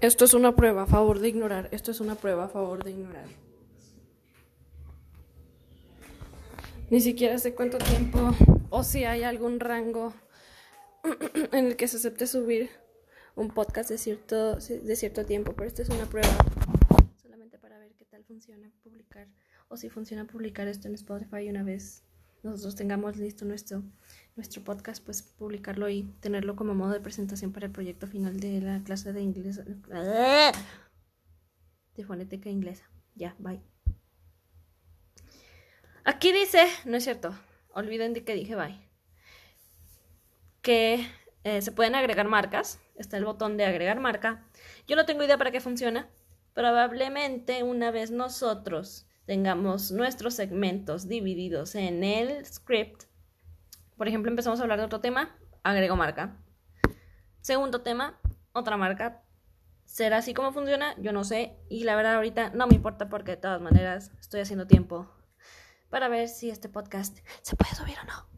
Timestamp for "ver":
17.78-17.92, 66.08-66.28